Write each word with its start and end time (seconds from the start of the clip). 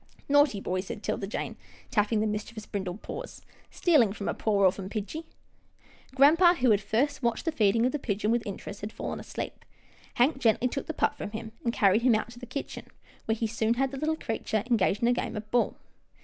"Naughty 0.27 0.59
boy," 0.59 0.81
said 0.81 1.03
'Tilda 1.03 1.27
Jane, 1.27 1.55
tapping 1.91 2.21
the 2.21 2.25
154 2.25 2.25
'TILDA 2.25 2.25
JANE'S 2.25 2.25
ORPHANS 2.25 2.31
mischievous, 2.31 2.65
brindled 2.65 3.01
paws," 3.03 3.41
stealing 3.77 4.11
from 4.13 4.27
a 4.27 4.33
poor 4.33 4.65
orphan 4.65 4.89
pidgie." 4.89 5.25
Grampa, 6.15 6.55
who 6.55 6.71
had 6.71 6.79
at 6.79 6.85
first 6.87 7.21
watched 7.21 7.45
the 7.45 7.51
feeding 7.51 7.85
of 7.85 7.91
the 7.91 7.99
pigeon 7.99 8.31
with 8.31 8.41
interest, 8.43 8.81
had 8.81 8.91
fallen 8.91 9.19
asleep. 9.19 9.63
Hank 10.15 10.39
gently 10.39 10.69
took 10.69 10.87
the 10.87 10.95
pup 10.95 11.15
from 11.15 11.29
him, 11.33 11.51
and 11.63 11.71
carried 11.71 12.01
him 12.01 12.15
out 12.15 12.31
to 12.31 12.39
the 12.39 12.47
kitchen, 12.47 12.87
where 13.25 13.35
he 13.35 13.45
soon 13.45 13.75
had 13.75 13.91
the 13.91 13.97
little 13.97 14.17
creature 14.17 14.63
engaged 14.71 15.03
in 15.03 15.07
a 15.07 15.13
game 15.13 15.37
of 15.37 15.51
ball. 15.51 15.75